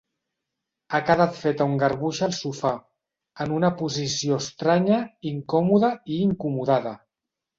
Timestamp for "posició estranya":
3.83-4.97